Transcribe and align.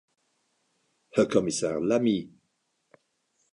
Herr 1.11 1.27
Kommissar 1.27 1.79
Lamy! 1.79 2.27